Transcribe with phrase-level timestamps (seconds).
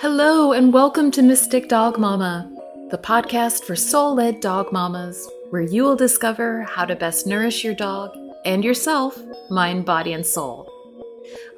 [0.00, 2.50] Hello, and welcome to Mystic Dog Mama,
[2.90, 7.62] the podcast for soul led dog mamas, where you will discover how to best nourish
[7.62, 8.16] your dog
[8.46, 9.18] and yourself,
[9.50, 10.72] mind, body, and soul.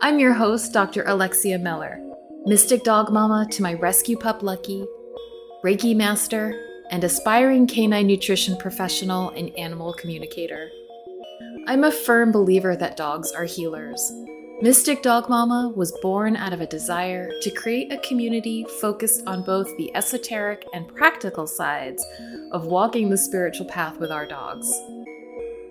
[0.01, 1.05] I'm your host, Dr.
[1.07, 2.01] Alexia Mellor,
[2.45, 4.85] Mystic Dog Mama to my rescue pup Lucky,
[5.65, 10.69] Reiki Master, and aspiring canine nutrition professional and animal communicator.
[11.69, 14.13] I'm a firm believer that dogs are healers.
[14.63, 19.43] Mystic Dog Mama was born out of a desire to create a community focused on
[19.43, 22.07] both the esoteric and practical sides
[22.53, 24.73] of walking the spiritual path with our dogs.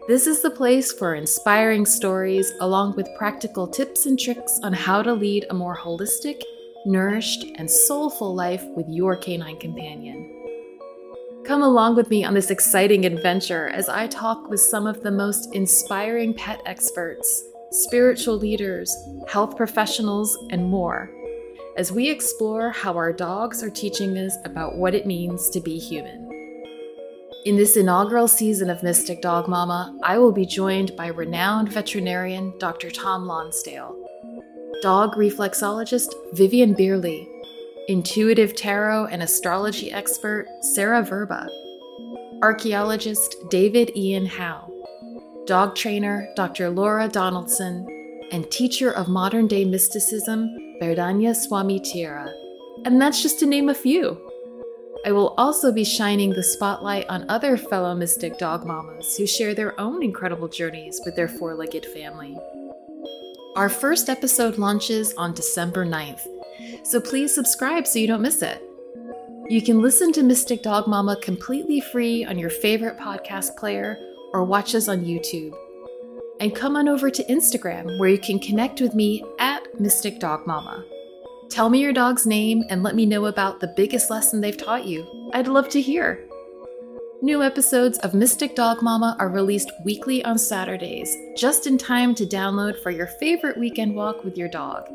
[0.09, 5.01] This is the place for inspiring stories along with practical tips and tricks on how
[5.01, 6.41] to lead a more holistic,
[6.85, 10.29] nourished, and soulful life with your canine companion.
[11.45, 15.11] Come along with me on this exciting adventure as I talk with some of the
[15.11, 18.95] most inspiring pet experts, spiritual leaders,
[19.27, 21.09] health professionals, and more
[21.77, 25.79] as we explore how our dogs are teaching us about what it means to be
[25.79, 26.27] human.
[27.45, 32.53] In this inaugural season of Mystic Dog Mama, I will be joined by renowned veterinarian
[32.59, 32.91] Dr.
[32.91, 33.95] Tom Lonsdale,
[34.81, 37.27] dog reflexologist Vivian Beerley,
[37.87, 41.47] intuitive tarot and astrology expert Sarah Verba,
[42.43, 44.70] archaeologist David Ian Howe,
[45.45, 46.69] dog trainer Dr.
[46.69, 47.87] Laura Donaldson,
[48.31, 50.49] and teacher of modern day mysticism
[50.81, 52.31] Verdanya Swami Tira.
[52.85, 54.19] And that's just to name a few.
[55.05, 59.55] I will also be shining the spotlight on other fellow mystic dog mamas who share
[59.55, 62.37] their own incredible journeys with their four legged family.
[63.55, 66.25] Our first episode launches on December 9th,
[66.83, 68.61] so please subscribe so you don't miss it.
[69.49, 73.97] You can listen to Mystic Dog Mama completely free on your favorite podcast player
[74.33, 75.53] or watch us on YouTube.
[76.39, 80.47] And come on over to Instagram where you can connect with me at Mystic Dog
[80.47, 80.83] Mama.
[81.49, 84.85] Tell me your dog's name and let me know about the biggest lesson they've taught
[84.85, 85.31] you.
[85.33, 86.25] I'd love to hear.
[87.21, 92.25] New episodes of Mystic Dog Mama are released weekly on Saturdays, just in time to
[92.25, 94.87] download for your favorite weekend walk with your dog.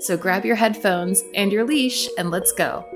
[0.00, 2.86] So grab your headphones and your leash and let's go.